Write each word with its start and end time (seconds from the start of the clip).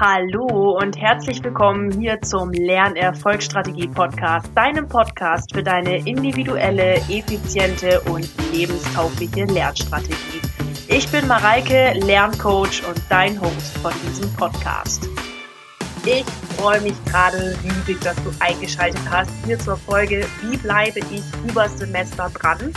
Hallo 0.00 0.78
und 0.80 0.96
herzlich 0.96 1.42
willkommen 1.42 1.90
hier 1.90 2.22
zum 2.22 2.52
Lernerfolgsstrategie 2.52 3.88
Podcast, 3.88 4.48
deinem 4.54 4.86
Podcast 4.86 5.52
für 5.52 5.64
deine 5.64 6.06
individuelle, 6.06 6.98
effiziente 7.08 8.00
und 8.02 8.28
lebenstaugliche 8.52 9.46
Lernstrategie. 9.46 10.40
Ich 10.86 11.08
bin 11.08 11.26
Mareike, 11.26 11.94
Lerncoach 11.94 12.84
und 12.88 13.02
dein 13.08 13.40
Host 13.40 13.76
von 13.78 13.92
diesem 14.06 14.32
Podcast. 14.34 15.08
Ich 16.06 16.24
freue 16.56 16.80
mich 16.82 16.94
gerade 17.06 17.58
riesig, 17.64 18.00
dass 18.00 18.14
du 18.22 18.30
eingeschaltet 18.38 19.02
hast 19.10 19.32
hier 19.46 19.58
zur 19.58 19.76
Folge 19.76 20.24
Wie 20.42 20.56
bleibe 20.58 21.00
ich 21.00 21.24
über 21.50 21.68
Semester 21.68 22.30
dran? 22.34 22.72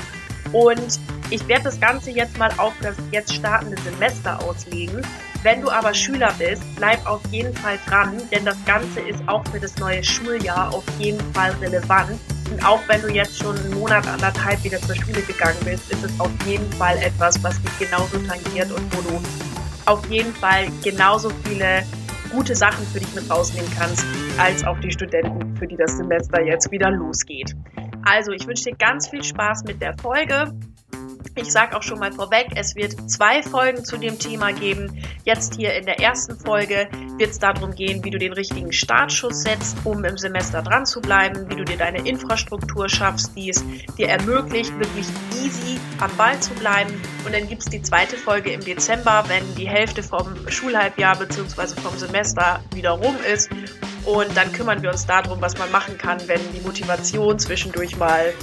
Und 0.51 0.99
ich 1.29 1.47
werde 1.47 1.65
das 1.65 1.79
Ganze 1.79 2.11
jetzt 2.11 2.37
mal 2.37 2.51
auf 2.57 2.73
das 2.81 2.95
jetzt 3.11 3.33
startende 3.33 3.81
Semester 3.81 4.41
auslegen. 4.43 5.01
Wenn 5.43 5.61
du 5.61 5.71
aber 5.71 5.93
Schüler 5.93 6.33
bist, 6.37 6.61
bleib 6.75 7.03
auf 7.07 7.21
jeden 7.31 7.55
Fall 7.55 7.79
dran, 7.87 8.21
denn 8.31 8.45
das 8.45 8.57
Ganze 8.65 8.99
ist 8.99 9.27
auch 9.27 9.43
für 9.47 9.59
das 9.59 9.75
neue 9.77 10.03
Schuljahr 10.03 10.73
auf 10.73 10.83
jeden 10.99 11.21
Fall 11.33 11.51
relevant. 11.61 12.19
Und 12.51 12.63
auch 12.65 12.81
wenn 12.87 13.01
du 13.01 13.07
jetzt 13.07 13.39
schon 13.39 13.57
einen 13.57 13.73
Monat, 13.73 14.05
anderthalb 14.07 14.63
wieder 14.63 14.79
zur 14.81 14.95
Schule 14.95 15.21
gegangen 15.21 15.57
bist, 15.63 15.89
ist 15.91 16.03
es 16.03 16.19
auf 16.19 16.29
jeden 16.45 16.71
Fall 16.73 16.97
etwas, 16.97 17.41
was 17.41 17.59
dich 17.61 17.79
genauso 17.79 18.17
tangiert 18.19 18.71
und 18.71 18.83
wo 18.95 19.01
du 19.01 19.21
auf 19.85 20.05
jeden 20.09 20.33
Fall 20.35 20.67
genauso 20.83 21.31
viele 21.45 21.83
gute 22.31 22.55
Sachen 22.55 22.85
für 22.87 22.99
dich 22.99 23.13
mit 23.15 23.29
rausnehmen 23.29 23.69
kannst, 23.77 24.05
als 24.37 24.63
auch 24.65 24.79
die 24.79 24.91
Studenten, 24.91 25.55
für 25.57 25.67
die 25.67 25.75
das 25.75 25.97
Semester 25.97 26.41
jetzt 26.41 26.69
wieder 26.71 26.91
losgeht. 26.91 27.55
Also, 28.03 28.31
ich 28.31 28.47
wünsche 28.47 28.65
dir 28.65 28.75
ganz 28.75 29.09
viel 29.09 29.23
Spaß 29.23 29.63
mit 29.65 29.81
der 29.81 29.97
Folge. 29.97 30.53
Ich 31.35 31.49
sage 31.51 31.77
auch 31.77 31.83
schon 31.83 31.99
mal 31.99 32.11
vorweg, 32.11 32.47
es 32.55 32.75
wird 32.75 33.09
zwei 33.09 33.41
Folgen 33.41 33.85
zu 33.85 33.97
dem 33.97 34.19
Thema 34.19 34.51
geben. 34.51 35.01
Jetzt 35.23 35.55
hier 35.55 35.73
in 35.75 35.85
der 35.85 35.99
ersten 36.01 36.37
Folge 36.37 36.89
wird 37.17 37.31
es 37.31 37.39
darum 37.39 37.73
gehen, 37.73 38.03
wie 38.03 38.09
du 38.09 38.17
den 38.17 38.33
richtigen 38.33 38.73
Startschuss 38.73 39.43
setzt, 39.43 39.77
um 39.85 40.03
im 40.03 40.17
Semester 40.17 40.61
dran 40.61 40.85
zu 40.85 40.99
bleiben, 40.99 41.49
wie 41.49 41.55
du 41.55 41.63
dir 41.63 41.77
deine 41.77 42.05
Infrastruktur 42.07 42.89
schaffst, 42.89 43.35
die 43.37 43.49
es 43.49 43.63
dir 43.97 44.09
ermöglicht, 44.09 44.77
wirklich 44.77 45.07
easy 45.41 45.79
am 46.01 46.11
Ball 46.17 46.37
zu 46.41 46.53
bleiben. 46.55 46.91
Und 47.25 47.33
dann 47.33 47.47
gibt 47.47 47.63
es 47.63 47.69
die 47.69 47.81
zweite 47.81 48.17
Folge 48.17 48.51
im 48.51 48.61
Dezember, 48.61 49.23
wenn 49.27 49.55
die 49.55 49.69
Hälfte 49.69 50.03
vom 50.03 50.35
Schulhalbjahr 50.49 51.17
bzw. 51.17 51.79
vom 51.79 51.97
Semester 51.97 52.61
wieder 52.73 52.91
rum 52.91 53.15
ist. 53.31 53.49
Und 54.05 54.35
dann 54.35 54.51
kümmern 54.51 54.81
wir 54.81 54.91
uns 54.91 55.05
darum, 55.05 55.41
was 55.41 55.57
man 55.57 55.71
machen 55.71 55.97
kann, 55.97 56.19
wenn 56.27 56.41
die 56.53 56.61
Motivation 56.61 57.37
zwischendurch 57.39 57.97
mal 57.97 58.33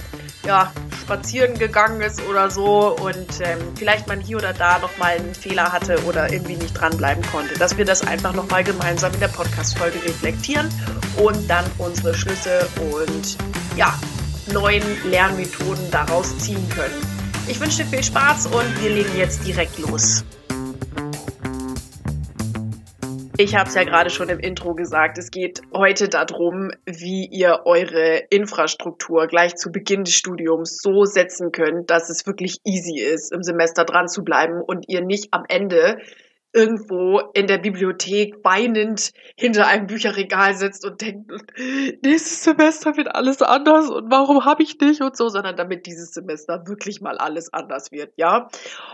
ja, 0.47 0.73
spazieren 1.03 1.59
gegangen 1.59 2.01
ist 2.01 2.23
oder 2.29 2.51
so 2.51 2.97
und 2.97 3.41
ähm, 3.41 3.59
vielleicht 3.77 4.07
man 4.09 4.21
hier 4.21 4.37
oder 4.37 4.53
da 4.53 4.79
nochmal 4.79 5.17
einen 5.19 5.35
Fehler 5.35 5.73
hatte 5.73 6.03
oder 6.05 6.33
irgendwie 6.33 6.57
nicht 6.57 6.75
dranbleiben 6.75 7.23
konnte. 7.33 7.59
Dass 7.59 7.77
wir 7.77 7.85
das 7.85 8.07
einfach 8.07 8.33
nochmal 8.35 8.63
gemeinsam 8.63 9.13
in 9.15 9.21
der 9.21 9.29
Podcast-Folge 9.29 10.03
reflektieren 10.05 10.69
und 11.17 11.49
dann 11.49 11.65
unsere 11.79 12.15
Schlüsse 12.15 12.69
und 12.93 13.37
ja, 13.77 13.99
neuen 14.53 14.83
Lernmethoden 15.11 15.91
daraus 15.91 16.37
ziehen 16.39 16.69
können. 16.69 16.95
Ich 17.47 17.59
wünsche 17.61 17.85
dir 17.85 17.87
viel 17.87 18.05
Spaß 18.05 18.47
und 18.47 18.83
wir 18.83 18.91
legen 18.91 19.17
jetzt 19.17 19.47
direkt 19.47 19.79
los. 19.79 20.25
Ich 23.41 23.55
habe 23.55 23.69
es 23.69 23.77
ja 23.77 23.85
gerade 23.85 24.11
schon 24.11 24.31
im 24.31 24.41
Intro 24.41 24.75
gesagt, 24.75 25.17
es 25.17 25.31
geht 25.31 25.63
heute 25.73 26.09
darum, 26.09 26.73
wie 26.87 27.25
ihr 27.25 27.61
eure 27.67 28.25
Infrastruktur 28.31 29.29
gleich 29.29 29.55
zu 29.55 29.71
Beginn 29.71 30.03
des 30.03 30.15
Studiums 30.15 30.79
so 30.83 31.05
setzen 31.05 31.53
könnt, 31.53 31.89
dass 31.89 32.11
es 32.11 32.27
wirklich 32.27 32.59
easy 32.65 32.99
ist, 32.99 33.33
im 33.33 33.45
Semester 33.45 33.85
dran 33.85 34.09
zu 34.09 34.25
bleiben 34.25 34.61
und 34.61 34.89
ihr 34.89 35.03
nicht 35.03 35.29
am 35.31 35.45
Ende 35.49 35.99
irgendwo 36.59 37.21
in 37.35 37.47
der 37.47 37.59
Bibliothek 37.59 38.35
weinend 38.43 39.13
hinter 39.37 39.69
einem 39.69 39.87
Bücherregal 39.87 40.55
sitzt 40.55 40.85
und 40.85 41.01
denkt, 41.01 41.31
nächstes 42.03 42.43
Semester 42.43 42.97
wird 42.97 43.15
alles 43.15 43.43
anders 43.43 43.89
und 43.89 44.11
warum 44.11 44.45
habe 44.45 44.65
ich 44.65 44.79
nicht 44.81 45.01
und 45.01 45.17
so, 45.17 45.29
sondern 45.29 45.57
damit 45.57 45.87
dieses 45.87 46.11
Semester 46.13 46.67
wirklich 46.67 47.01
mal 47.01 47.17
alles 47.17 47.53
anders 47.53 47.93
wird, 47.93 48.13
ja. 48.17 48.49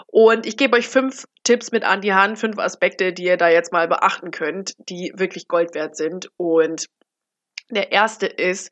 Und 0.07 0.45
ich 0.45 0.59
gebe 0.59 0.77
euch 0.77 0.89
fünf 0.89 1.25
Tipps 1.43 1.73
mit 1.73 1.85
an 1.85 2.03
die 2.03 2.13
Hand, 2.13 2.39
fünf 2.39 2.59
Aspekte, 2.59 3.15
die 3.15 3.25
ihr 3.25 3.39
da 3.39 3.49
jetzt 3.49 3.73
mal 3.73 3.89
beachten 3.89 4.31
könnt, 4.31 4.75
die 4.91 5.13
wirklich 5.17 5.49
Gold 5.49 5.75
wert 5.75 5.97
sind. 5.97 6.29
Und 6.37 6.87
der 7.71 7.93
erste 7.93 8.27
ist, 8.27 8.71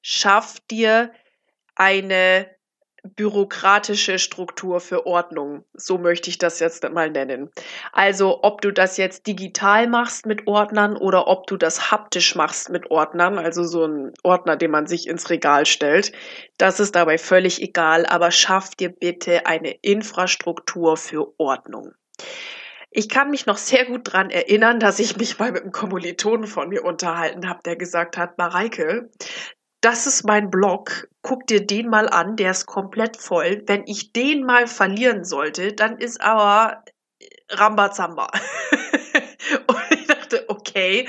schaff 0.00 0.60
dir 0.70 1.12
eine 1.74 2.48
bürokratische 3.02 4.18
Struktur 4.18 4.80
für 4.80 5.06
Ordnung. 5.06 5.64
So 5.74 5.98
möchte 5.98 6.30
ich 6.30 6.38
das 6.38 6.60
jetzt 6.60 6.88
mal 6.90 7.10
nennen. 7.10 7.50
Also 7.92 8.40
ob 8.42 8.60
du 8.60 8.72
das 8.72 8.96
jetzt 8.96 9.26
digital 9.26 9.88
machst 9.88 10.26
mit 10.26 10.46
Ordnern 10.46 10.96
oder 10.96 11.26
ob 11.26 11.46
du 11.46 11.56
das 11.56 11.90
haptisch 11.90 12.34
machst 12.34 12.70
mit 12.70 12.90
Ordnern, 12.90 13.38
also 13.38 13.64
so 13.64 13.86
ein 13.86 14.12
Ordner, 14.22 14.56
den 14.56 14.70
man 14.70 14.86
sich 14.86 15.08
ins 15.08 15.30
Regal 15.30 15.66
stellt, 15.66 16.12
das 16.58 16.80
ist 16.80 16.94
dabei 16.94 17.18
völlig 17.18 17.62
egal, 17.62 18.06
aber 18.06 18.30
schaff 18.30 18.74
dir 18.74 18.90
bitte 18.90 19.46
eine 19.46 19.70
Infrastruktur 19.70 20.96
für 20.96 21.32
Ordnung. 21.38 21.92
Ich 22.92 23.08
kann 23.08 23.30
mich 23.30 23.46
noch 23.46 23.56
sehr 23.56 23.84
gut 23.84 24.12
dran 24.12 24.30
erinnern, 24.30 24.80
dass 24.80 24.98
ich 24.98 25.16
mich 25.16 25.38
mal 25.38 25.52
mit 25.52 25.62
einem 25.62 25.70
Kommilitonen 25.70 26.48
von 26.48 26.68
mir 26.68 26.84
unterhalten 26.84 27.48
habe, 27.48 27.60
der 27.64 27.76
gesagt 27.76 28.16
hat, 28.16 28.36
Mareike, 28.36 29.10
das 29.80 30.06
ist 30.06 30.24
mein 30.24 30.50
Blog, 30.50 31.08
guck 31.22 31.46
dir 31.46 31.66
den 31.66 31.88
mal 31.88 32.08
an, 32.08 32.36
der 32.36 32.50
ist 32.50 32.66
komplett 32.66 33.16
voll. 33.16 33.62
Wenn 33.66 33.84
ich 33.86 34.12
den 34.12 34.44
mal 34.44 34.66
verlieren 34.66 35.24
sollte, 35.24 35.72
dann 35.72 35.98
ist 35.98 36.20
aber 36.20 36.84
Rambazamba. 37.48 38.30
und 39.66 39.82
ich 39.90 40.06
dachte, 40.06 40.44
okay, 40.48 41.08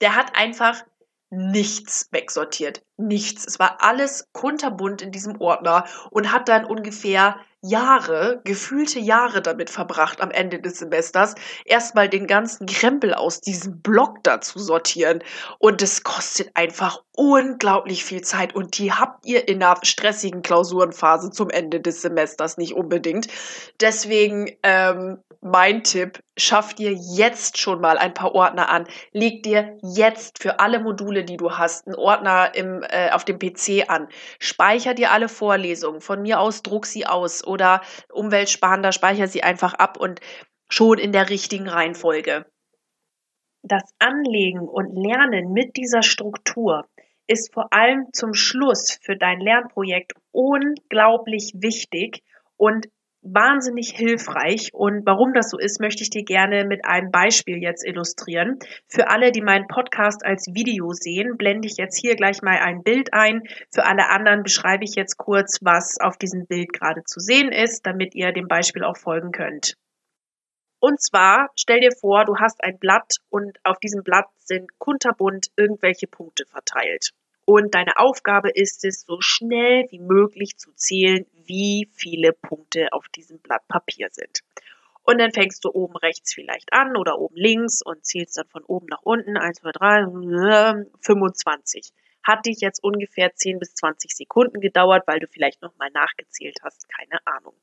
der 0.00 0.14
hat 0.14 0.36
einfach 0.36 0.82
nichts 1.30 2.08
wegsortiert. 2.12 2.82
Nichts. 2.96 3.46
Es 3.46 3.58
war 3.58 3.82
alles 3.82 4.28
kunterbunt 4.32 5.02
in 5.02 5.10
diesem 5.10 5.40
Ordner 5.40 5.84
und 6.10 6.32
hat 6.32 6.48
dann 6.48 6.64
ungefähr 6.64 7.40
Jahre, 7.68 8.40
gefühlte 8.44 8.98
Jahre 8.98 9.42
damit 9.42 9.70
verbracht 9.70 10.20
am 10.20 10.30
Ende 10.30 10.60
des 10.60 10.78
Semesters, 10.78 11.34
erstmal 11.64 12.08
den 12.08 12.26
ganzen 12.26 12.66
Krempel 12.66 13.14
aus 13.14 13.40
diesem 13.40 13.80
Block 13.80 14.22
da 14.22 14.40
zu 14.40 14.58
sortieren. 14.58 15.22
Und 15.58 15.82
es 15.82 16.02
kostet 16.02 16.50
einfach 16.54 17.02
unglaublich 17.12 18.04
viel 18.04 18.20
Zeit 18.22 18.54
und 18.54 18.78
die 18.78 18.92
habt 18.92 19.26
ihr 19.26 19.48
in 19.48 19.62
einer 19.62 19.78
stressigen 19.82 20.42
Klausurenphase 20.42 21.30
zum 21.30 21.50
Ende 21.50 21.80
des 21.80 22.02
Semesters 22.02 22.58
nicht 22.58 22.74
unbedingt. 22.74 23.28
Deswegen 23.80 24.50
ähm, 24.62 25.18
mein 25.40 25.82
Tipp, 25.84 26.20
schaff 26.36 26.74
dir 26.74 26.92
jetzt 26.92 27.58
schon 27.58 27.80
mal 27.80 27.98
ein 27.98 28.12
paar 28.12 28.34
Ordner 28.34 28.68
an. 28.68 28.86
Leg 29.12 29.42
dir 29.42 29.78
jetzt 29.82 30.42
für 30.42 30.60
alle 30.60 30.80
Module, 30.80 31.24
die 31.24 31.36
du 31.36 31.52
hast, 31.52 31.86
einen 31.86 31.96
Ordner 31.96 32.54
im, 32.54 32.82
äh, 32.88 33.10
auf 33.10 33.24
dem 33.24 33.38
PC 33.38 33.88
an. 33.88 34.08
Speicher 34.38 34.94
dir 34.94 35.12
alle 35.12 35.28
Vorlesungen. 35.28 36.00
Von 36.00 36.22
mir 36.22 36.40
aus 36.40 36.62
druck 36.62 36.84
sie 36.84 37.06
aus 37.06 37.46
oder 37.46 37.55
umweltsparender 38.12 38.92
speicher 38.92 39.28
sie 39.28 39.42
einfach 39.42 39.74
ab 39.74 39.98
und 39.98 40.20
schon 40.68 40.98
in 40.98 41.12
der 41.12 41.30
richtigen 41.30 41.68
Reihenfolge. 41.68 42.46
Das 43.62 43.82
Anlegen 43.98 44.68
und 44.68 44.94
Lernen 44.94 45.52
mit 45.52 45.76
dieser 45.76 46.02
Struktur 46.02 46.86
ist 47.26 47.52
vor 47.52 47.72
allem 47.72 48.06
zum 48.12 48.34
Schluss 48.34 48.98
für 49.02 49.16
dein 49.16 49.40
Lernprojekt 49.40 50.12
unglaublich 50.30 51.52
wichtig 51.56 52.22
und 52.56 52.86
wahnsinnig 53.32 53.90
hilfreich. 53.90 54.70
Und 54.72 55.04
warum 55.06 55.32
das 55.34 55.50
so 55.50 55.58
ist, 55.58 55.80
möchte 55.80 56.02
ich 56.02 56.10
dir 56.10 56.24
gerne 56.24 56.64
mit 56.64 56.84
einem 56.84 57.10
Beispiel 57.10 57.58
jetzt 57.58 57.86
illustrieren. 57.86 58.58
Für 58.88 59.08
alle, 59.08 59.32
die 59.32 59.42
meinen 59.42 59.66
Podcast 59.66 60.24
als 60.24 60.46
Video 60.54 60.92
sehen, 60.92 61.36
blende 61.36 61.68
ich 61.68 61.76
jetzt 61.76 61.98
hier 62.00 62.16
gleich 62.16 62.42
mal 62.42 62.58
ein 62.58 62.82
Bild 62.82 63.12
ein. 63.12 63.42
Für 63.72 63.86
alle 63.86 64.08
anderen 64.08 64.42
beschreibe 64.42 64.84
ich 64.84 64.94
jetzt 64.94 65.16
kurz, 65.16 65.58
was 65.62 65.98
auf 66.00 66.16
diesem 66.16 66.46
Bild 66.46 66.72
gerade 66.72 67.02
zu 67.04 67.20
sehen 67.20 67.52
ist, 67.52 67.86
damit 67.86 68.14
ihr 68.14 68.32
dem 68.32 68.48
Beispiel 68.48 68.84
auch 68.84 68.96
folgen 68.96 69.32
könnt. 69.32 69.76
Und 70.78 71.00
zwar 71.00 71.50
stell 71.56 71.80
dir 71.80 71.92
vor, 71.92 72.24
du 72.24 72.36
hast 72.36 72.62
ein 72.62 72.78
Blatt 72.78 73.16
und 73.30 73.58
auf 73.64 73.78
diesem 73.78 74.02
Blatt 74.02 74.26
sind 74.38 74.78
kunterbunt 74.78 75.48
irgendwelche 75.56 76.06
Punkte 76.06 76.44
verteilt. 76.46 77.10
Und 77.46 77.76
deine 77.76 77.96
Aufgabe 77.96 78.50
ist 78.50 78.84
es, 78.84 79.02
so 79.02 79.20
schnell 79.20 79.86
wie 79.90 80.00
möglich 80.00 80.58
zu 80.58 80.72
zählen, 80.74 81.24
wie 81.44 81.88
viele 81.92 82.32
Punkte 82.32 82.88
auf 82.90 83.08
diesem 83.08 83.38
Blatt 83.38 83.66
Papier 83.68 84.08
sind. 84.10 84.40
Und 85.04 85.20
dann 85.20 85.30
fängst 85.30 85.64
du 85.64 85.70
oben 85.70 85.96
rechts 85.96 86.34
vielleicht 86.34 86.72
an 86.72 86.96
oder 86.96 87.20
oben 87.20 87.36
links 87.36 87.82
und 87.82 88.04
zählst 88.04 88.36
dann 88.36 88.48
von 88.48 88.64
oben 88.64 88.86
nach 88.90 89.02
unten. 89.02 89.36
1, 89.36 89.60
2, 89.60 89.70
3, 89.70 90.86
25. 91.00 91.92
Hat 92.24 92.44
dich 92.46 92.60
jetzt 92.60 92.82
ungefähr 92.82 93.32
10 93.32 93.60
bis 93.60 93.74
20 93.74 94.16
Sekunden 94.16 94.60
gedauert, 94.60 95.04
weil 95.06 95.20
du 95.20 95.28
vielleicht 95.28 95.62
nochmal 95.62 95.90
nachgezählt 95.94 96.58
hast. 96.64 96.88
Keine 96.88 97.24
Ahnung. 97.24 97.54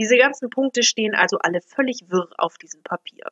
Diese 0.00 0.16
ganzen 0.16 0.50
Punkte 0.50 0.82
stehen 0.82 1.14
also 1.14 1.38
alle 1.38 1.60
völlig 1.60 2.00
wirr 2.08 2.28
auf 2.38 2.58
diesem 2.58 2.82
Papier. 2.82 3.26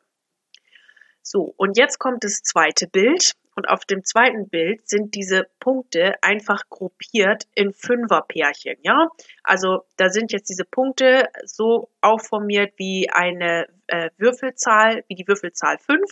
So, 1.21 1.53
und 1.57 1.77
jetzt 1.77 1.99
kommt 1.99 2.23
das 2.23 2.41
zweite 2.43 2.87
Bild. 2.87 3.33
Und 3.57 3.67
auf 3.69 3.85
dem 3.85 4.03
zweiten 4.03 4.49
Bild 4.49 4.87
sind 4.87 5.15
diese 5.15 5.47
Punkte 5.59 6.13
einfach 6.21 6.69
gruppiert 6.69 7.45
in 7.55 7.73
Fünferpärchen, 7.73 8.75
ja. 8.83 9.07
Also 9.43 9.79
da 9.95 10.09
sind 10.09 10.31
jetzt 10.31 10.51
diese 10.51 10.63
Punkte 10.63 11.27
so 11.43 11.89
aufformiert 11.99 12.73
wie 12.77 13.09
eine 13.09 13.65
äh, 13.87 14.11
Würfelzahl, 14.17 15.03
wie 15.07 15.15
die 15.15 15.27
Würfelzahl 15.27 15.79
5. 15.79 16.03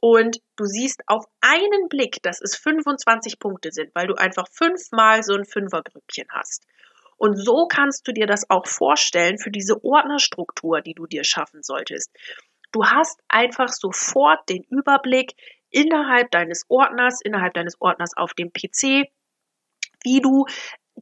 und 0.00 0.42
du 0.56 0.66
siehst 0.66 1.00
auf 1.06 1.24
einen 1.40 1.88
Blick, 1.88 2.22
dass 2.22 2.42
es 2.42 2.56
25 2.56 3.38
Punkte 3.38 3.72
sind, 3.72 3.94
weil 3.94 4.08
du 4.08 4.14
einfach 4.16 4.46
fünfmal 4.52 5.22
so 5.22 5.34
ein 5.34 5.46
Fünfergrüppchen 5.46 6.26
hast. 6.28 6.66
Und 7.16 7.36
so 7.36 7.68
kannst 7.68 8.06
du 8.06 8.12
dir 8.12 8.26
das 8.26 8.50
auch 8.50 8.66
vorstellen 8.66 9.38
für 9.38 9.50
diese 9.50 9.82
Ordnerstruktur, 9.82 10.82
die 10.82 10.94
du 10.94 11.06
dir 11.06 11.24
schaffen 11.24 11.62
solltest. 11.62 12.14
Du 12.70 12.84
hast 12.84 13.18
einfach 13.28 13.68
sofort 13.68 14.46
den 14.50 14.62
Überblick 14.64 15.34
innerhalb 15.70 16.30
deines 16.30 16.64
Ordners, 16.68 17.20
innerhalb 17.22 17.54
deines 17.54 17.80
Ordners 17.80 18.16
auf 18.16 18.34
dem 18.34 18.52
PC, 18.52 19.08
wie 20.02 20.20
du 20.20 20.46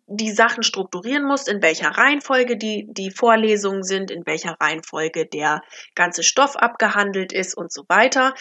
die 0.07 0.31
Sachen 0.31 0.63
strukturieren 0.63 1.25
musst, 1.25 1.49
in 1.49 1.63
welcher 1.63 1.91
Reihenfolge 1.91 2.57
die, 2.57 2.87
die 2.91 3.11
Vorlesungen 3.11 3.83
sind, 3.83 4.11
in 4.11 4.27
welcher 4.27 4.57
Reihenfolge 4.61 5.27
der 5.27 5.63
ganze 5.95 6.23
Stoff 6.23 6.57
abgehandelt 6.57 7.33
ist 7.33 7.55
und 7.55 7.73
so 7.73 7.85
weiter. 7.89 8.35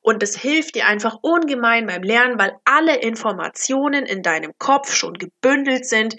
Und 0.00 0.22
es 0.22 0.36
hilft 0.36 0.74
dir 0.74 0.86
einfach 0.86 1.18
ungemein 1.22 1.86
beim 1.86 2.02
Lernen, 2.02 2.38
weil 2.38 2.56
alle 2.64 2.96
Informationen 2.96 4.06
in 4.06 4.22
deinem 4.22 4.52
Kopf 4.58 4.92
schon 4.92 5.14
gebündelt 5.14 5.86
sind 5.86 6.16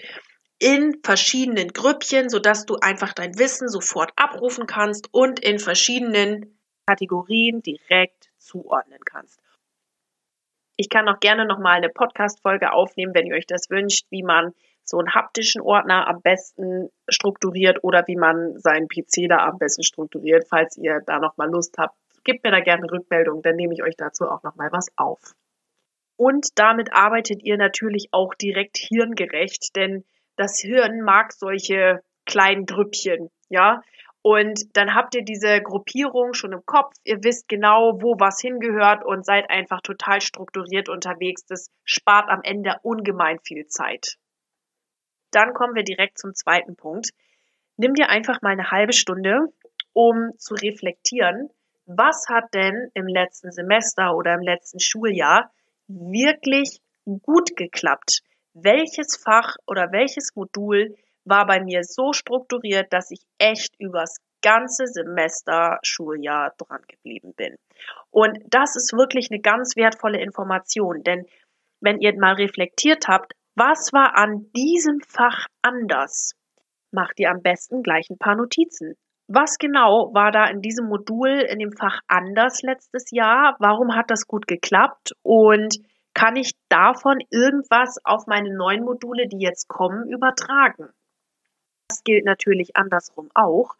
in 0.58 1.00
verschiedenen 1.02 1.68
Grüppchen, 1.68 2.30
sodass 2.30 2.64
du 2.64 2.76
einfach 2.76 3.12
dein 3.12 3.38
Wissen 3.38 3.68
sofort 3.68 4.12
abrufen 4.16 4.66
kannst 4.66 5.08
und 5.12 5.40
in 5.40 5.58
verschiedenen 5.58 6.58
Kategorien 6.86 7.62
direkt 7.62 8.30
zuordnen 8.38 9.00
kannst. 9.04 9.43
Ich 10.76 10.88
kann 10.88 11.08
auch 11.08 11.20
gerne 11.20 11.46
nochmal 11.46 11.76
eine 11.76 11.88
Podcast-Folge 11.88 12.72
aufnehmen, 12.72 13.14
wenn 13.14 13.26
ihr 13.26 13.36
euch 13.36 13.46
das 13.46 13.70
wünscht, 13.70 14.06
wie 14.10 14.22
man 14.22 14.52
so 14.82 14.98
einen 14.98 15.14
haptischen 15.14 15.62
Ordner 15.62 16.06
am 16.08 16.20
besten 16.20 16.90
strukturiert 17.08 17.82
oder 17.82 18.04
wie 18.06 18.16
man 18.16 18.58
seinen 18.58 18.88
PC 18.88 19.28
da 19.28 19.46
am 19.46 19.58
besten 19.58 19.82
strukturiert. 19.82 20.46
Falls 20.48 20.76
ihr 20.76 21.00
da 21.06 21.18
nochmal 21.18 21.50
Lust 21.50 21.76
habt, 21.78 21.96
gebt 22.24 22.44
mir 22.44 22.50
da 22.50 22.60
gerne 22.60 22.90
Rückmeldung, 22.90 23.42
dann 23.42 23.56
nehme 23.56 23.74
ich 23.74 23.82
euch 23.82 23.96
dazu 23.96 24.28
auch 24.28 24.42
nochmal 24.42 24.70
was 24.72 24.88
auf. 24.96 25.20
Und 26.16 26.58
damit 26.58 26.92
arbeitet 26.92 27.42
ihr 27.42 27.56
natürlich 27.56 28.08
auch 28.12 28.34
direkt 28.34 28.76
hirngerecht, 28.76 29.74
denn 29.76 30.04
das 30.36 30.58
Hirn 30.58 31.00
mag 31.00 31.32
solche 31.32 32.00
kleinen 32.26 32.66
Grüppchen, 32.66 33.30
ja. 33.48 33.82
Und 34.26 34.74
dann 34.74 34.94
habt 34.94 35.14
ihr 35.14 35.22
diese 35.22 35.60
Gruppierung 35.60 36.32
schon 36.32 36.52
im 36.52 36.64
Kopf. 36.64 36.94
Ihr 37.04 37.22
wisst 37.22 37.46
genau, 37.46 38.00
wo 38.00 38.18
was 38.18 38.40
hingehört 38.40 39.04
und 39.04 39.26
seid 39.26 39.50
einfach 39.50 39.82
total 39.82 40.22
strukturiert 40.22 40.88
unterwegs. 40.88 41.44
Das 41.44 41.70
spart 41.84 42.30
am 42.30 42.40
Ende 42.42 42.76
ungemein 42.82 43.38
viel 43.40 43.66
Zeit. 43.66 44.16
Dann 45.30 45.52
kommen 45.52 45.74
wir 45.74 45.84
direkt 45.84 46.16
zum 46.16 46.32
zweiten 46.34 46.74
Punkt. 46.74 47.10
Nimm 47.76 47.92
dir 47.92 48.08
einfach 48.08 48.40
mal 48.40 48.52
eine 48.52 48.70
halbe 48.70 48.94
Stunde, 48.94 49.52
um 49.92 50.30
zu 50.38 50.54
reflektieren, 50.54 51.50
was 51.84 52.24
hat 52.30 52.54
denn 52.54 52.90
im 52.94 53.06
letzten 53.06 53.52
Semester 53.52 54.16
oder 54.16 54.32
im 54.32 54.40
letzten 54.40 54.80
Schuljahr 54.80 55.52
wirklich 55.86 56.80
gut 57.04 57.56
geklappt? 57.56 58.22
Welches 58.54 59.18
Fach 59.22 59.56
oder 59.66 59.92
welches 59.92 60.34
Modul 60.34 60.96
war 61.24 61.46
bei 61.46 61.60
mir 61.62 61.82
so 61.84 62.12
strukturiert, 62.12 62.92
dass 62.92 63.10
ich 63.10 63.20
echt 63.38 63.74
übers 63.78 64.18
ganze 64.42 64.86
Semester 64.86 65.78
Schuljahr 65.82 66.52
dran 66.58 66.82
geblieben 66.86 67.32
bin. 67.34 67.56
Und 68.10 68.38
das 68.48 68.76
ist 68.76 68.92
wirklich 68.92 69.28
eine 69.30 69.40
ganz 69.40 69.74
wertvolle 69.76 70.20
Information, 70.20 71.02
denn 71.02 71.26
wenn 71.80 72.00
ihr 72.00 72.12
mal 72.18 72.34
reflektiert 72.34 73.08
habt, 73.08 73.32
was 73.56 73.92
war 73.92 74.16
an 74.16 74.50
diesem 74.54 75.00
Fach 75.00 75.46
anders? 75.62 76.34
Macht 76.92 77.18
ihr 77.20 77.30
am 77.30 77.42
besten 77.42 77.82
gleich 77.82 78.08
ein 78.10 78.18
paar 78.18 78.36
Notizen. 78.36 78.94
Was 79.26 79.58
genau 79.58 80.10
war 80.12 80.30
da 80.30 80.46
in 80.46 80.60
diesem 80.60 80.86
Modul, 80.86 81.30
in 81.30 81.58
dem 81.58 81.72
Fach 81.72 82.00
anders 82.08 82.62
letztes 82.62 83.10
Jahr? 83.10 83.56
Warum 83.58 83.94
hat 83.96 84.10
das 84.10 84.26
gut 84.26 84.46
geklappt? 84.46 85.12
Und 85.22 85.76
kann 86.14 86.36
ich 86.36 86.52
davon 86.68 87.18
irgendwas 87.30 87.98
auf 88.04 88.26
meine 88.26 88.54
neuen 88.54 88.84
Module, 88.84 89.26
die 89.26 89.42
jetzt 89.42 89.68
kommen, 89.68 90.08
übertragen? 90.08 90.90
Das 91.94 92.02
gilt 92.02 92.24
natürlich 92.24 92.74
andersrum 92.74 93.30
auch, 93.34 93.76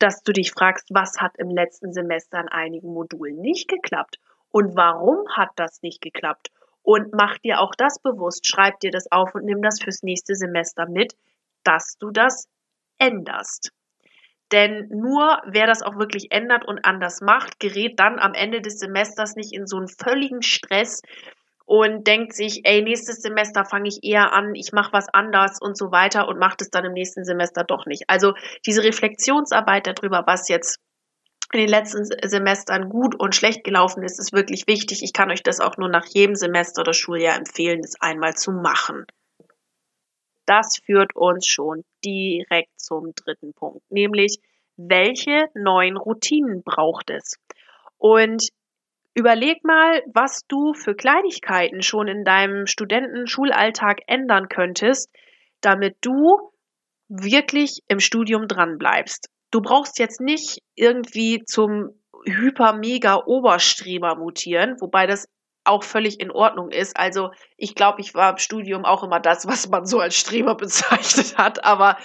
dass 0.00 0.24
du 0.24 0.32
dich 0.32 0.50
fragst, 0.50 0.88
was 0.90 1.20
hat 1.20 1.36
im 1.38 1.48
letzten 1.48 1.92
Semester 1.92 2.38
an 2.38 2.48
einigen 2.48 2.92
Modulen 2.92 3.40
nicht 3.40 3.68
geklappt? 3.68 4.18
Und 4.50 4.74
warum 4.74 5.28
hat 5.30 5.50
das 5.54 5.80
nicht 5.80 6.00
geklappt? 6.00 6.50
Und 6.82 7.12
mach 7.12 7.38
dir 7.38 7.60
auch 7.60 7.76
das 7.76 8.00
bewusst, 8.00 8.48
schreib 8.48 8.80
dir 8.80 8.90
das 8.90 9.12
auf 9.12 9.36
und 9.36 9.44
nimm 9.44 9.62
das 9.62 9.80
fürs 9.80 10.02
nächste 10.02 10.34
Semester 10.34 10.88
mit, 10.88 11.14
dass 11.62 11.96
du 11.98 12.10
das 12.10 12.48
änderst. 12.98 13.70
Denn 14.50 14.88
nur 14.88 15.40
wer 15.46 15.68
das 15.68 15.82
auch 15.82 15.98
wirklich 15.98 16.32
ändert 16.32 16.66
und 16.66 16.84
anders 16.84 17.20
macht, 17.20 17.60
gerät 17.60 18.00
dann 18.00 18.18
am 18.18 18.34
Ende 18.34 18.60
des 18.60 18.80
Semesters 18.80 19.36
nicht 19.36 19.52
in 19.52 19.68
so 19.68 19.76
einen 19.76 19.86
völligen 19.86 20.42
Stress 20.42 21.00
und 21.66 22.06
denkt 22.06 22.32
sich, 22.32 22.60
ey, 22.64 22.80
nächstes 22.80 23.20
Semester 23.20 23.64
fange 23.64 23.88
ich 23.88 24.02
eher 24.02 24.32
an, 24.32 24.54
ich 24.54 24.72
mache 24.72 24.92
was 24.92 25.08
anders 25.12 25.60
und 25.60 25.76
so 25.76 25.90
weiter 25.90 26.28
und 26.28 26.38
macht 26.38 26.62
es 26.62 26.70
dann 26.70 26.84
im 26.84 26.92
nächsten 26.92 27.24
Semester 27.24 27.64
doch 27.64 27.86
nicht. 27.86 28.04
Also 28.06 28.34
diese 28.64 28.84
Reflexionsarbeit 28.84 29.88
darüber, 29.88 30.22
was 30.26 30.48
jetzt 30.48 30.78
in 31.52 31.60
den 31.60 31.68
letzten 31.68 32.04
Semestern 32.04 32.88
gut 32.88 33.18
und 33.18 33.34
schlecht 33.34 33.64
gelaufen 33.64 34.02
ist, 34.04 34.18
ist 34.18 34.32
wirklich 34.32 34.66
wichtig. 34.66 35.02
Ich 35.02 35.12
kann 35.12 35.30
euch 35.30 35.42
das 35.42 35.60
auch 35.60 35.76
nur 35.76 35.88
nach 35.88 36.06
jedem 36.06 36.36
Semester 36.36 36.80
oder 36.82 36.92
Schuljahr 36.92 37.36
empfehlen, 37.36 37.82
das 37.82 38.00
einmal 38.00 38.34
zu 38.34 38.52
machen. 38.52 39.04
Das 40.46 40.78
führt 40.84 41.16
uns 41.16 41.46
schon 41.46 41.84
direkt 42.04 42.80
zum 42.80 43.12
dritten 43.14 43.52
Punkt, 43.52 43.82
nämlich 43.90 44.38
welche 44.76 45.46
neuen 45.54 45.96
Routinen 45.96 46.62
braucht 46.62 47.10
es? 47.10 47.38
Und 47.98 48.50
überleg 49.16 49.64
mal, 49.64 50.02
was 50.12 50.46
du 50.46 50.74
für 50.74 50.94
Kleinigkeiten 50.94 51.82
schon 51.82 52.06
in 52.06 52.24
deinem 52.24 52.66
Studenten-Schulalltag 52.66 54.02
ändern 54.06 54.48
könntest, 54.48 55.10
damit 55.60 55.96
du 56.02 56.52
wirklich 57.08 57.80
im 57.88 57.98
Studium 57.98 58.46
dran 58.46 58.78
bleibst 58.78 59.30
du 59.50 59.60
brauchst 59.60 59.98
jetzt 59.98 60.20
nicht 60.20 60.62
irgendwie 60.74 61.44
zum 61.44 61.90
Hyper-Mega-Oberstreber 62.26 64.16
mutieren, 64.16 64.76
wobei 64.80 65.06
das 65.06 65.28
auch 65.64 65.82
völlig 65.82 66.20
in 66.20 66.30
Ordnung 66.30 66.70
ist. 66.70 66.96
Also 66.96 67.30
ich 67.56 67.74
glaube, 67.74 68.00
ich 68.00 68.14
war 68.14 68.30
im 68.32 68.38
Studium 68.38 68.84
auch 68.84 69.02
immer 69.02 69.18
das, 69.18 69.46
was 69.46 69.68
man 69.68 69.84
so 69.84 69.98
als 69.98 70.14
Streber 70.14 70.54
bezeichnet 70.56 71.38
hat. 71.38 71.64
Aber 71.64 71.96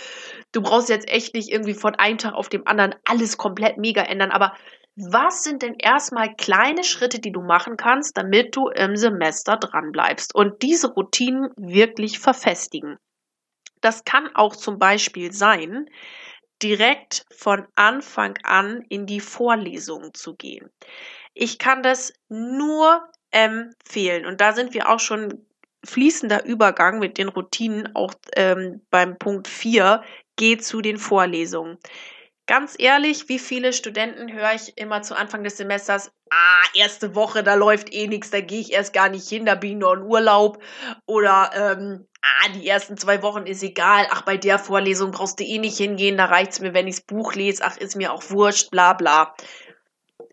du 0.52 0.62
brauchst 0.62 0.90
jetzt 0.90 1.10
echt 1.10 1.34
nicht 1.34 1.50
irgendwie 1.50 1.74
von 1.74 1.96
einem 1.96 2.18
Tag 2.18 2.34
auf 2.34 2.50
den 2.50 2.66
anderen 2.66 2.96
alles 3.06 3.38
komplett 3.38 3.78
mega 3.78 4.02
ändern. 4.02 4.32
Aber 4.32 4.54
was 4.96 5.44
sind 5.44 5.62
denn 5.62 5.76
erstmal 5.76 6.36
kleine 6.36 6.84
Schritte, 6.84 7.20
die 7.20 7.32
du 7.32 7.42
machen 7.42 7.78
kannst, 7.78 8.18
damit 8.18 8.56
du 8.56 8.68
im 8.68 8.96
Semester 8.96 9.58
dran 9.58 9.92
bleibst 9.92 10.36
und 10.36 10.62
diese 10.62 10.92
Routinen 10.92 11.50
wirklich 11.56 12.20
verfestigen? 12.20 12.98
Das 13.80 14.04
kann 14.04 14.30
auch 14.36 14.56
zum 14.56 14.78
Beispiel 14.78 15.32
sein, 15.32 15.90
direkt 16.62 17.26
von 17.36 17.66
Anfang 17.76 18.38
an 18.44 18.84
in 18.90 19.06
die 19.06 19.20
Vorlesungen 19.20 20.14
zu 20.14 20.36
gehen. 20.36 20.70
Ich 21.34 21.58
kann 21.58 21.82
das 21.82 22.14
nur 22.30 23.10
empfehlen. 23.32 24.26
Und 24.26 24.42
da 24.42 24.54
sind 24.54 24.74
wir 24.74 24.90
auch 24.90 25.00
schon 25.00 25.46
fließender 25.84 26.46
Übergang 26.46 27.00
mit 27.00 27.18
den 27.18 27.30
Routinen 27.30 27.96
auch 27.96 28.14
ähm, 28.36 28.82
beim 28.92 29.18
Punkt 29.18 29.48
4, 29.48 30.04
geht 30.36 30.64
zu 30.64 30.82
den 30.82 30.98
Vorlesungen. 30.98 31.80
Ganz 32.52 32.76
ehrlich, 32.78 33.30
wie 33.30 33.40
viele 33.40 33.72
Studenten 33.72 34.34
höre 34.34 34.54
ich 34.54 34.78
immer 34.78 35.02
zu 35.04 35.16
Anfang 35.16 35.42
des 35.42 35.56
Semesters, 35.56 36.12
ah, 36.32 36.64
erste 36.76 37.16
Woche, 37.16 37.44
da 37.44 37.54
läuft 37.54 37.94
eh 37.94 38.08
nichts, 38.08 38.30
da 38.30 38.42
gehe 38.42 38.60
ich 38.60 38.74
erst 38.74 38.92
gar 38.92 39.08
nicht 39.08 39.26
hin, 39.30 39.46
da 39.46 39.56
bin 39.56 39.70
ich 39.70 39.78
nur 39.78 39.94
in 39.94 40.02
Urlaub. 40.04 40.62
Oder 41.06 41.52
ähm, 41.56 42.08
ah, 42.22 42.50
die 42.54 42.68
ersten 42.68 42.98
zwei 42.98 43.24
Wochen 43.24 43.46
ist 43.46 43.64
egal, 43.64 44.06
ach, 44.10 44.24
bei 44.24 44.36
der 44.36 44.60
Vorlesung 44.60 45.12
brauchst 45.12 45.40
du 45.40 45.46
eh 45.46 45.60
nicht 45.60 45.78
hingehen, 45.78 46.18
da 46.18 46.26
reicht's 46.26 46.60
mir, 46.60 46.74
wenn 46.74 46.90
ichs 46.90 47.00
Buch 47.00 47.36
lese, 47.36 47.64
ach, 47.64 47.78
ist 47.78 47.96
mir 47.96 48.12
auch 48.12 48.30
wurscht, 48.32 48.70
bla 48.70 48.92
bla. 48.92 49.34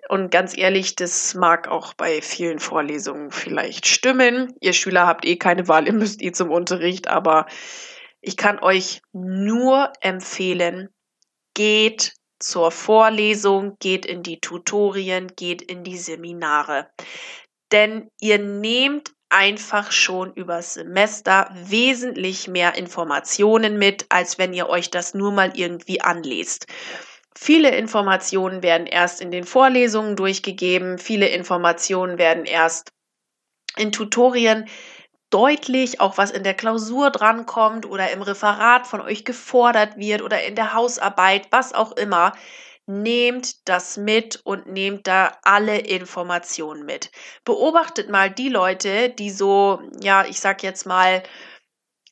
Und 0.08 0.32
ganz 0.32 0.58
ehrlich, 0.58 0.96
das 0.96 1.37
mag 1.37 1.68
auch 1.68 1.94
bei 1.94 2.20
vielen 2.20 2.58
Vorlesungen 2.58 3.30
vielleicht 3.30 3.87
stimmen. 3.87 4.56
Ihr 4.60 4.72
Schüler 4.72 5.06
habt 5.06 5.25
eh 5.25 5.37
keine 5.37 5.68
Wahl, 5.68 5.87
ihr 5.87 5.92
müsst 5.92 6.20
eh 6.20 6.32
zum 6.32 6.50
Unterricht, 6.50 7.06
aber 7.06 7.46
ich 8.20 8.37
kann 8.37 8.58
euch 8.58 9.02
nur 9.12 9.92
empfehlen, 10.00 10.88
geht 11.58 12.12
zur 12.38 12.70
Vorlesung, 12.70 13.76
geht 13.80 14.06
in 14.06 14.22
die 14.22 14.38
Tutorien, 14.38 15.26
geht 15.34 15.60
in 15.60 15.82
die 15.82 15.98
Seminare. 15.98 16.88
Denn 17.72 18.12
ihr 18.20 18.38
nehmt 18.38 19.10
einfach 19.28 19.90
schon 19.90 20.32
übers 20.34 20.74
Semester 20.74 21.50
wesentlich 21.52 22.46
mehr 22.46 22.76
Informationen 22.76 23.76
mit, 23.76 24.06
als 24.08 24.38
wenn 24.38 24.54
ihr 24.54 24.68
euch 24.68 24.92
das 24.92 25.14
nur 25.14 25.32
mal 25.32 25.50
irgendwie 25.56 26.00
anlest. 26.00 26.68
Viele 27.36 27.76
Informationen 27.76 28.62
werden 28.62 28.86
erst 28.86 29.20
in 29.20 29.32
den 29.32 29.42
Vorlesungen 29.42 30.14
durchgegeben, 30.14 30.98
viele 30.98 31.26
Informationen 31.26 32.18
werden 32.18 32.44
erst 32.44 32.92
in 33.76 33.90
Tutorien 33.90 34.68
deutlich, 35.30 36.00
auch 36.00 36.18
was 36.18 36.30
in 36.30 36.42
der 36.42 36.54
Klausur 36.54 37.11
drankommt 37.11 37.87
oder 37.87 38.11
im 38.11 38.23
Referat 38.23 38.87
von 38.87 39.00
euch 39.00 39.25
gefordert 39.25 39.97
wird 39.97 40.23
oder 40.23 40.42
in 40.44 40.54
der 40.54 40.75
Hausarbeit, 40.75 41.49
was 41.50 41.73
auch 41.75 41.92
immer. 41.92 42.32
nehmt 42.87 43.68
das 43.68 43.99
mit 43.99 44.40
und 44.44 44.66
nehmt 44.66 45.06
da 45.06 45.37
alle 45.42 45.78
Informationen 45.78 46.87
mit. 46.87 47.11
Beobachtet 47.44 48.08
mal 48.08 48.30
die 48.30 48.49
Leute, 48.49 49.11
die 49.11 49.30
so, 49.30 49.80
ja, 50.00 50.25
ich 50.25 50.40
sag 50.40 50.62
jetzt 50.62 50.87
mal, 50.87 51.23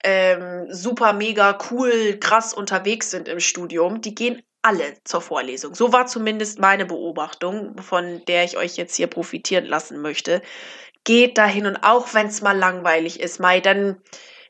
ähm, 0.04 0.66
super, 0.70 1.12
mega, 1.12 1.58
cool, 1.70 2.18
krass 2.20 2.52
unterwegs 2.54 3.10
sind 3.10 3.28
im 3.28 3.40
Studium, 3.40 4.00
die 4.02 4.14
gehen 4.14 4.42
alle 4.62 4.96
zur 5.04 5.20
Vorlesung. 5.22 5.74
So 5.74 5.92
war 5.92 6.06
zumindest 6.06 6.58
meine 6.58 6.86
Beobachtung, 6.86 7.78
von 7.82 8.24
der 8.26 8.44
ich 8.44 8.56
euch 8.56 8.76
jetzt 8.76 8.96
hier 8.96 9.06
profitieren 9.06 9.64
lassen 9.64 10.00
möchte. 10.02 10.42
Geht 11.06 11.38
dahin 11.38 11.66
und 11.66 11.84
auch 11.84 12.14
wenn 12.14 12.26
es 12.26 12.42
mal 12.42 12.58
langweilig 12.58 13.20
ist, 13.20 13.38
Mai, 13.38 13.60
dann 13.60 14.02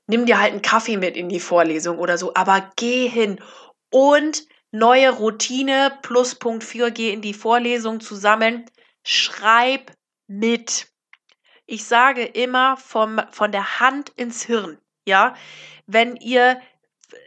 nimm 0.06 0.24
dir 0.24 0.40
halt 0.40 0.52
einen 0.52 0.62
Kaffee 0.62 0.96
mit 0.96 1.14
in 1.14 1.28
die 1.28 1.38
Vorlesung 1.38 1.98
oder 1.98 2.16
so, 2.16 2.32
aber 2.32 2.72
geh 2.76 3.08
hin 3.08 3.38
und 3.90 4.42
neue 4.70 5.10
Routine 5.10 5.98
plus 6.00 6.34
Punkt 6.34 6.64
4, 6.64 6.90
geh 6.92 7.12
in 7.12 7.20
die 7.20 7.34
Vorlesung 7.34 8.00
zusammen, 8.00 8.64
schreib 9.04 9.92
mit. 10.28 10.86
Ich 11.66 11.84
sage 11.84 12.24
immer 12.24 12.78
vom, 12.78 13.20
von 13.32 13.52
der 13.52 13.78
Hand 13.78 14.08
ins 14.16 14.42
Hirn, 14.42 14.78
ja. 15.04 15.34
Wenn 15.86 16.16
ihr 16.16 16.58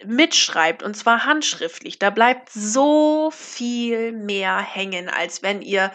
mitschreibt 0.05 0.81
und 0.81 0.95
zwar 0.95 1.25
handschriftlich, 1.25 1.99
da 1.99 2.09
bleibt 2.09 2.49
so 2.49 3.31
viel 3.31 4.11
mehr 4.11 4.57
hängen, 4.57 5.07
als 5.07 5.43
wenn 5.43 5.61
ihr 5.61 5.91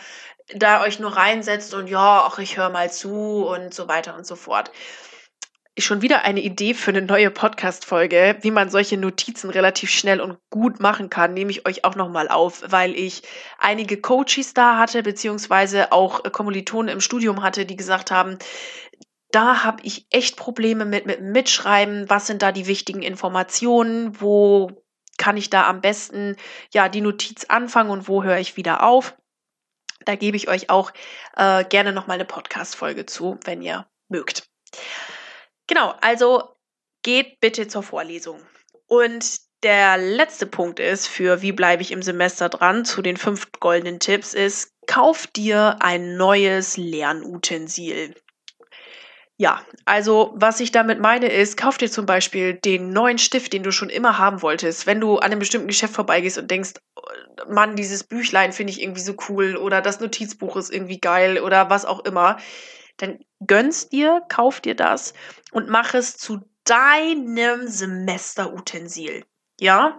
da 0.53 0.83
euch 0.83 0.99
nur 0.99 1.17
reinsetzt 1.17 1.75
und 1.75 1.89
ja, 1.89 2.25
ach, 2.27 2.39
ich 2.39 2.57
höre 2.57 2.71
mal 2.71 2.93
zu 2.93 3.47
und 3.47 3.73
so 3.73 3.89
weiter 3.89 4.17
und 4.17 4.27
so 4.27 4.37
fort 4.37 4.71
schon 5.79 6.03
wieder 6.03 6.23
eine 6.23 6.41
Idee 6.41 6.73
für 6.75 6.91
eine 6.91 7.03
neue 7.03 7.31
Podcast-Folge, 7.31 8.37
wie 8.43 8.53
man 8.53 8.71
solche 8.71 8.97
Notizen 8.97 9.51
relativ 9.51 9.91
schnell 9.91 10.21
und 10.21 10.39
gut 10.51 10.79
machen 10.81 11.11
kann, 11.11 11.35
nehme 11.35 11.51
ich 11.51 11.67
euch 11.67 11.85
auch 11.85 11.97
nochmal 11.97 12.29
auf, 12.29 12.63
weil 12.69 12.95
ich 12.95 13.23
einige 13.59 14.01
Coaches 14.01 14.55
da 14.55 14.79
hatte, 14.79 15.03
beziehungsweise 15.03 15.91
auch 15.91 16.23
Kommilitonen 16.31 16.93
im 16.93 17.01
Studium 17.01 17.43
hatte, 17.43 17.67
die 17.67 17.77
gesagt 17.77 18.13
haben, 18.13 18.39
da 19.33 19.65
habe 19.65 19.83
ich 19.83 20.07
echt 20.11 20.37
Probleme 20.37 20.85
mit, 20.85 21.07
mit 21.07 21.21
Mitschreiben. 21.21 22.09
Was 22.09 22.29
sind 22.29 22.43
da 22.43 22.53
die 22.53 22.69
wichtigen 22.69 23.03
Informationen? 23.03 24.21
Wo 24.21 24.71
kann 25.19 25.37
ich 25.37 25.51
da 25.51 25.67
am 25.67 25.81
besten 25.81 26.37
ja 26.73 26.89
die 26.89 27.01
Notiz 27.01 27.47
anfangen 27.49 27.91
und 27.91 28.07
wo 28.07 28.23
höre 28.23 28.39
ich 28.39 28.57
wieder 28.57 28.85
auf? 28.85 29.17
Da 30.05 30.17
gebe 30.17 30.37
ich 30.37 30.49
euch 30.49 30.71
auch 30.71 30.93
äh, 31.37 31.65
gerne 31.65 31.93
nochmal 31.93 32.17
eine 32.17 32.25
Podcast-Folge 32.25 33.07
zu, 33.07 33.39
wenn 33.45 33.63
ihr 33.63 33.87
mögt. 34.09 34.49
Genau, 35.67 35.95
also 36.01 36.57
geht 37.03 37.41
bitte 37.41 37.69
zur 37.69 37.83
Vorlesung. 37.83 38.41
Und 38.87 39.39
der 39.63 39.97
letzte 39.97 40.47
Punkt 40.47 40.79
ist 40.79 41.07
für 41.07 41.41
wie 41.41 41.53
bleibe 41.53 41.83
ich 41.83 41.91
im 41.91 42.03
Semester 42.03 42.51
dran 42.51 42.85
zu 42.85 43.01
den 43.01 43.17
fünf 43.17 43.51
goldenen 43.61 43.99
Tipps 43.99 44.35
ist, 44.35 44.73
kauf 44.87 45.27
dir 45.27 45.79
ein 45.81 46.17
neues 46.17 46.77
Lernutensil. 46.77 48.15
Ja, 49.37 49.61
also 49.85 50.33
was 50.37 50.61
ich 50.61 50.71
damit 50.71 51.01
meine 51.01 51.27
ist, 51.27 51.57
kauf 51.57 51.77
dir 51.77 51.91
zum 51.91 52.07
Beispiel 52.07 52.55
den 52.55 52.93
neuen 52.93 53.19
Stift, 53.19 53.53
den 53.53 53.65
du 53.65 53.73
schon 53.73 53.91
immer 53.91 54.17
haben 54.19 54.43
wolltest. 54.43 54.87
Wenn 54.87 55.01
du 55.01 55.17
an 55.17 55.25
einem 55.25 55.41
bestimmten 55.41 55.67
Geschäft 55.67 55.95
vorbeigehst 55.95 56.39
und 56.39 56.51
denkst, 56.51 56.75
Mann, 57.49 57.75
dieses 57.75 58.05
Büchlein 58.05 58.53
finde 58.53 58.73
ich 58.73 58.81
irgendwie 58.81 59.01
so 59.01 59.17
cool 59.29 59.57
oder 59.57 59.81
das 59.81 59.99
Notizbuch 59.99 60.57
ist 60.57 60.73
irgendwie 60.73 61.01
geil 61.01 61.41
oder 61.41 61.69
was 61.69 61.85
auch 61.85 62.05
immer, 62.05 62.39
dann 62.99 63.19
gönnst 63.45 63.93
dir, 63.93 64.23
kauf 64.29 64.61
dir 64.61 64.77
das 64.77 65.15
und 65.51 65.69
mach 65.69 65.95
es 65.95 66.17
zu 66.17 66.41
deinem 66.65 67.67
Semesterutensil. 67.67 69.25
Ja? 69.59 69.97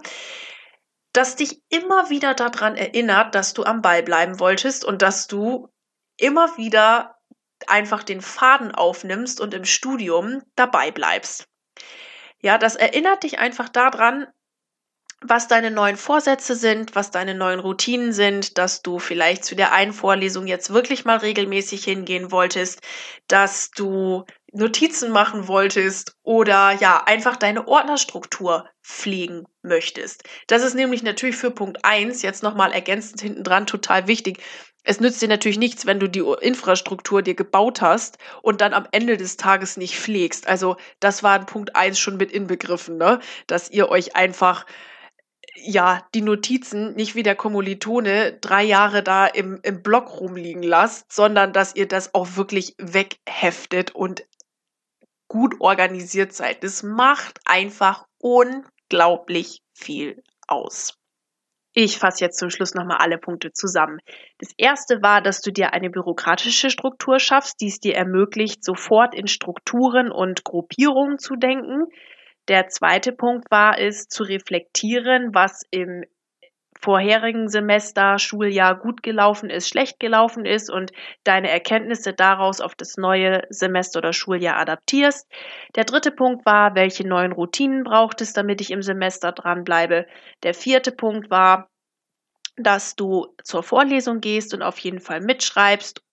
Das 1.12 1.36
dich 1.36 1.62
immer 1.70 2.10
wieder 2.10 2.36
daran 2.36 2.78
erinnert, 2.78 3.36
dass 3.36 3.54
du 3.54 3.64
am 3.64 3.82
Ball 3.82 4.02
bleiben 4.02 4.40
wolltest 4.40 4.86
und 4.86 5.02
dass 5.02 5.28
du 5.28 5.68
immer 6.18 6.58
wieder 6.58 7.15
einfach 7.70 8.04
den 8.04 8.22
Faden 8.22 8.74
aufnimmst 8.74 9.40
und 9.42 9.54
im 9.54 9.66
Studium 9.66 10.42
dabei 10.56 10.92
bleibst. 10.92 11.48
Ja, 12.40 12.58
das 12.58 12.76
erinnert 12.76 13.24
dich 13.24 13.40
einfach 13.40 13.70
daran, 13.70 14.28
was 15.22 15.48
deine 15.48 15.72
neuen 15.72 15.98
Vorsätze 15.98 16.56
sind, 16.56 16.96
was 16.96 17.10
deine 17.10 17.34
neuen 17.34 17.60
Routinen 17.60 18.14
sind, 18.14 18.58
dass 18.58 18.82
du 18.82 19.00
vielleicht 19.00 19.44
zu 19.46 19.56
der 19.56 19.72
einen 19.72 19.94
Vorlesung 19.94 20.46
jetzt 20.46 20.72
wirklich 20.72 21.06
mal 21.06 21.18
regelmäßig 21.18 21.84
hingehen 21.84 22.32
wolltest, 22.32 22.82
dass 23.28 23.72
du 23.72 24.26
Notizen 24.52 25.12
machen 25.12 25.48
wolltest 25.48 26.16
oder 26.24 26.72
ja, 26.74 27.04
einfach 27.06 27.36
deine 27.36 27.68
Ordnerstruktur 27.68 28.70
pflegen 28.84 29.46
möchtest. 29.64 30.24
Das 30.48 30.64
ist 30.64 30.76
nämlich 30.76 31.04
natürlich 31.04 31.36
für 31.38 31.52
Punkt 31.52 31.84
eins 31.84 32.22
jetzt 32.22 32.44
nochmal 32.44 32.72
ergänzend 32.72 33.22
hinten 33.22 33.44
dran 33.44 33.66
total 33.66 34.08
wichtig. 34.08 34.44
Es 34.86 35.00
nützt 35.00 35.22
dir 35.22 35.28
natürlich 35.28 35.58
nichts, 35.58 35.86
wenn 35.86 36.00
du 36.00 36.08
die 36.08 36.24
Infrastruktur 36.42 37.24
dir 37.24 37.34
gebaut 37.34 37.82
hast 37.82 38.20
und 38.44 38.62
dann 38.62 38.74
am 38.74 38.88
Ende 38.92 39.18
des 39.18 39.36
Tages 39.36 39.78
nicht 39.78 39.98
pflegst. 39.98 40.48
Also 40.48 40.78
das 41.00 41.24
war 41.24 41.36
in 41.36 41.48
Punkt 41.48 41.76
eins 41.76 42.00
schon 42.00 42.18
mit 42.18 42.32
inbegriffen, 42.32 42.98
ne? 42.98 43.20
dass 43.48 43.72
ihr 43.72 43.90
euch 43.90 44.16
einfach 44.16 44.66
ja, 45.56 46.06
die 46.14 46.22
Notizen 46.22 46.94
nicht 46.96 47.16
wie 47.16 47.24
der 47.24 47.36
Kommilitone 47.36 48.34
drei 48.34 48.64
Jahre 48.64 49.02
da 49.02 49.26
im, 49.26 49.60
im 49.64 49.82
Block 49.82 50.20
rumliegen 50.20 50.64
lasst, 50.64 51.12
sondern 51.12 51.54
dass 51.54 51.76
ihr 51.76 51.88
das 51.88 52.14
auch 52.14 52.36
wirklich 52.36 52.76
wegheftet 52.78 53.96
und 53.96 54.26
gut 55.28 55.56
organisiert 55.60 56.34
seid. 56.34 56.64
Das 56.64 56.84
macht 56.84 57.40
einfach 57.46 58.06
unglaublich 58.20 59.64
viel 59.74 60.22
aus. 60.48 60.98
Ich 61.78 61.98
fasse 61.98 62.24
jetzt 62.24 62.40
zum 62.40 62.50
Schluss 62.50 62.74
nochmal 62.74 63.00
alle 63.02 63.18
Punkte 63.18 63.52
zusammen. 63.52 64.00
Das 64.38 64.54
erste 64.58 65.02
war, 65.02 65.22
dass 65.22 65.42
du 65.42 65.52
dir 65.52 65.74
eine 65.74 65.90
bürokratische 65.90 66.70
Struktur 66.70 67.20
schaffst, 67.20 67.60
die 67.60 67.68
es 67.68 67.82
dir 67.82 67.96
ermöglicht, 67.96 68.64
sofort 68.64 69.14
in 69.14 69.28
Strukturen 69.28 70.10
und 70.10 70.46
Gruppierungen 70.46 71.20
zu 71.20 71.36
denken. 71.36 71.84
Der 72.48 72.70
zweite 72.70 73.12
Punkt 73.12 73.52
war 73.52 73.78
es, 73.78 74.08
zu 74.08 74.24
reflektieren, 74.24 75.32
was 75.34 75.64
im 75.70 76.06
vorherigen 76.86 77.50
Semester, 77.50 78.20
Schuljahr 78.20 78.78
gut 78.78 79.02
gelaufen 79.02 79.50
ist, 79.50 79.68
schlecht 79.68 80.00
gelaufen 80.00 80.46
ist 80.46 80.70
und 80.70 80.92
deine 81.24 81.50
Erkenntnisse 81.50 82.14
daraus 82.14 82.62
auf 82.62 82.76
das 82.76 82.96
neue 82.96 83.42
Semester 83.50 83.98
oder 83.98 84.14
Schuljahr 84.14 84.58
adaptierst. 84.58 85.28
Der 85.76 85.86
dritte 85.86 86.12
Punkt 86.12 86.46
war, 86.46 86.76
welche 86.76 87.08
neuen 87.08 87.32
Routinen 87.32 87.84
braucht 87.84 88.22
es, 88.22 88.34
damit 88.34 88.62
ich 88.62 88.70
im 88.70 88.84
Semester 88.84 89.32
dranbleibe. 89.32 90.06
Der 90.44 90.54
vierte 90.54 90.92
Punkt 90.92 91.32
war, 91.32 91.70
dass 92.56 92.96
du 92.96 93.34
zur 93.44 93.64
Vorlesung 93.64 94.22
gehst 94.22 94.54
und 94.54 94.62
auf 94.62 94.78
jeden 94.78 95.00
Fall 95.00 95.22
mitschreibst 95.22 96.06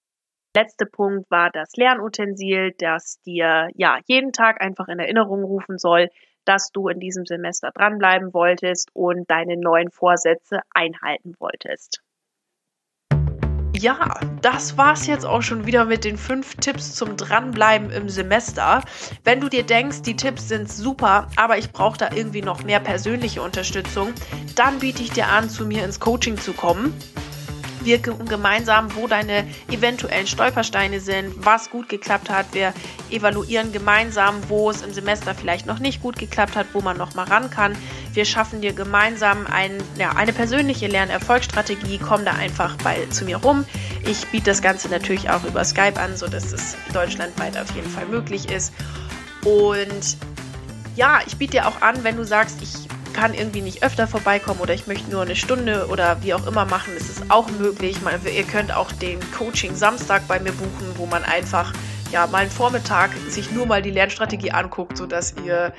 letzte 0.55 0.87
Punkt 0.87 1.31
war 1.31 1.50
das 1.50 1.73
Lernutensil, 1.76 2.75
das 2.79 3.21
dir 3.25 3.69
ja 3.75 3.99
jeden 4.07 4.33
Tag 4.33 4.61
einfach 4.61 4.88
in 4.88 4.99
Erinnerung 4.99 5.45
rufen 5.45 5.79
soll, 5.79 6.09
dass 6.45 6.71
du 6.73 6.89
in 6.89 7.01
diesem 7.01 7.27
Semester 7.27 7.71
dranbleiben 7.73 8.33
wolltest 8.33 8.91
und 8.95 9.31
deine 9.31 9.57
neuen 9.57 9.91
Vorsätze 9.91 10.61
einhalten 10.73 11.35
wolltest. 11.39 12.03
Ja, 13.75 14.15
das 14.43 14.77
war's 14.79 15.09
jetzt 15.09 15.25
auch 15.25 15.43
schon 15.43 15.67
wieder 15.67 15.87
mit 15.87 16.05
den 16.05 16.17
fünf 16.17 16.55
Tipps 16.55 16.95
zum 16.95 17.17
Dranbleiben 17.17 17.91
im 17.91 18.09
Semester. 18.09 18.83
Wenn 19.25 19.41
du 19.41 19.49
dir 19.49 19.65
denkst, 19.65 20.03
die 20.03 20.15
Tipps 20.15 20.47
sind 20.47 20.71
super, 20.71 21.27
aber 21.35 21.59
ich 21.59 21.73
brauche 21.73 21.99
da 21.99 22.11
irgendwie 22.15 22.43
noch 22.43 22.63
mehr 22.63 22.79
persönliche 22.79 23.43
Unterstützung, 23.43 24.13
dann 24.55 24.79
biete 24.79 25.03
ich 25.03 25.11
dir 25.11 25.27
an, 25.27 25.49
zu 25.49 25.67
mir 25.67 25.85
ins 25.85 25.99
Coaching 25.99 26.37
zu 26.37 26.53
kommen. 26.53 26.95
Wir 27.85 27.99
gemeinsam, 27.99 28.95
wo 28.95 29.07
deine 29.07 29.47
eventuellen 29.71 30.27
Stolpersteine 30.27 31.01
sind, 31.01 31.35
was 31.37 31.71
gut 31.71 31.89
geklappt 31.89 32.31
hat. 32.31 32.47
Wir 32.53 32.73
evaluieren 33.11 33.73
gemeinsam, 33.73 34.37
wo 34.49 34.71
es 34.71 34.83
im 34.83 34.93
Semester 34.93 35.35
vielleicht 35.35 35.67
noch 35.67 35.79
nicht 35.79 36.03
gut 36.03 36.19
geklappt 36.19 36.57
hat, 36.57 36.67
wo 36.73 36.81
man 36.81 36.97
noch 36.97 37.15
mal 37.15 37.25
ran 37.25 37.51
kann. 37.51 37.77
Wir 38.12 38.25
schaffen 38.25 38.61
dir 38.61 38.73
gemeinsam 38.73 39.47
ein, 39.47 39.73
ja, 39.99 40.11
eine 40.11 40.33
persönliche 40.33 40.87
Lernerfolgsstrategie. 40.87 41.99
Komm 41.99 42.25
da 42.25 42.33
einfach 42.33 42.77
bei, 42.79 43.07
zu 43.11 43.25
mir 43.25 43.39
rum. 43.39 43.65
Ich 44.07 44.27
biete 44.29 44.47
das 44.47 44.62
Ganze 44.62 44.89
natürlich 44.89 45.31
auch 45.31 45.45
über 45.45 45.65
Skype 45.65 45.99
an, 45.99 46.17
sodass 46.17 46.53
es 46.53 46.77
deutschlandweit 46.93 47.57
auf 47.59 47.75
jeden 47.75 47.91
Fall 47.91 48.07
möglich 48.07 48.51
ist. 48.51 48.73
Und 49.45 50.17
ja, 50.95 51.21
ich 51.27 51.37
biete 51.37 51.53
dir 51.53 51.69
auch 51.69 51.81
an, 51.81 52.05
wenn 52.05 52.17
du 52.17 52.25
sagst, 52.25 52.59
ich 52.62 52.89
kann 53.12 53.35
irgendwie 53.35 53.61
nicht 53.61 53.83
öfter 53.83 54.07
vorbeikommen 54.07 54.61
oder 54.61 54.75
ich 54.75 54.87
möchte 54.87 55.11
nur 55.11 55.23
eine 55.23 55.37
Stunde 55.37 55.87
oder 55.88 56.23
wie 56.23 56.35
auch 56.35 56.47
immer 56.47 56.64
machen, 56.64 56.95
ist 56.97 57.09
es 57.09 57.31
auch 57.31 57.50
möglich. 57.50 58.02
Man, 58.02 58.14
ihr 58.25 58.45
könnt 58.45 58.75
auch 58.75 58.90
den 58.92 59.19
Coaching 59.33 59.75
Samstag 59.75 60.26
bei 60.28 60.40
mir 60.40 60.52
buchen, 60.52 60.97
wo 60.97 61.07
man 61.07 61.25
einfach 61.25 61.73
ja 62.11 62.26
mal 62.26 62.38
einen 62.38 62.50
Vormittag 62.50 63.11
sich 63.28 63.50
nur 63.52 63.66
mal 63.66 63.83
die 63.83 63.90
Lernstrategie 63.90 64.50
anguckt, 64.50 64.97
sodass 64.97 65.35
ihr 65.45 65.73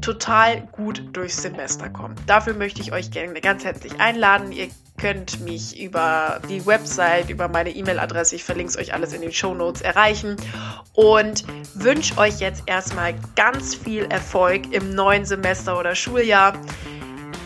total 0.00 0.62
gut 0.72 1.04
durchs 1.12 1.42
Semester 1.42 1.90
kommt. 1.90 2.18
Dafür 2.26 2.54
möchte 2.54 2.80
ich 2.80 2.92
euch 2.92 3.10
gerne 3.10 3.40
ganz 3.40 3.64
herzlich 3.64 4.00
einladen. 4.00 4.52
Ihr 4.52 4.68
könnt 5.00 5.40
mich 5.40 5.80
über 5.80 6.40
die 6.48 6.64
Website, 6.66 7.30
über 7.30 7.48
meine 7.48 7.70
E-Mail-Adresse, 7.70 8.36
ich 8.36 8.44
verlinke 8.44 8.70
es 8.70 8.76
euch 8.76 8.92
alles 8.92 9.12
in 9.12 9.22
den 9.22 9.32
Show 9.32 9.54
Notes, 9.54 9.80
erreichen 9.80 10.36
und 10.92 11.44
wünsche 11.74 12.18
euch 12.18 12.40
jetzt 12.40 12.64
erstmal 12.66 13.14
ganz 13.34 13.74
viel 13.74 14.04
Erfolg 14.04 14.72
im 14.72 14.94
neuen 14.94 15.24
Semester 15.24 15.78
oder 15.78 15.94
Schuljahr. 15.94 16.52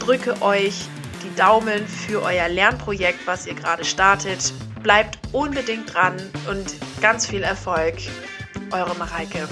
Drücke 0.00 0.42
euch 0.42 0.86
die 1.22 1.34
Daumen 1.36 1.86
für 1.86 2.22
euer 2.22 2.48
Lernprojekt, 2.48 3.26
was 3.26 3.46
ihr 3.46 3.54
gerade 3.54 3.84
startet. 3.84 4.52
Bleibt 4.82 5.18
unbedingt 5.32 5.94
dran 5.94 6.16
und 6.50 6.74
ganz 7.00 7.26
viel 7.26 7.42
Erfolg. 7.42 7.94
Eure 8.72 8.96
Mareike. 8.96 9.48